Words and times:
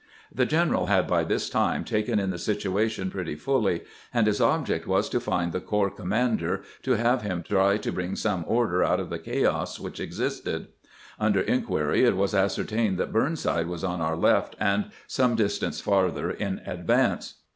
The 0.33 0.47
general 0.47 0.87
had 0.87 1.05
by 1.05 1.23
this 1.23 1.47
time 1.47 1.83
taken 1.83 2.17
in 2.17 2.31
the 2.31 2.37
situa 2.37 2.89
tion 2.89 3.11
pretty 3.11 3.35
fully, 3.35 3.81
and 4.11 4.25
his 4.25 4.41
object 4.41 4.87
was 4.87 5.07
to 5.09 5.19
find 5.19 5.51
the 5.51 5.59
corps 5.61 5.91
commander, 5.91 6.63
to 6.81 6.93
have 6.97 7.21
him 7.21 7.43
try 7.43 7.77
to 7.77 7.91
bring 7.91 8.15
some 8.15 8.43
order 8.47 8.83
out 8.83 8.99
of 8.99 9.11
the 9.11 9.19
chaos 9.19 9.79
which 9.79 9.99
existed. 9.99 10.69
Upon 11.19 11.37
inquiry 11.37 12.03
it 12.03 12.17
was 12.17 12.33
ascer 12.33 12.65
tained 12.65 12.97
that 12.97 13.13
Burnside 13.13 13.67
was 13.67 13.83
on 13.83 14.01
our 14.01 14.17
left 14.17 14.55
and 14.59 14.89
some 15.05 15.35
distance 15.35 15.79
farther 15.81 16.31
in 16.31 16.61
advance. 16.65 17.35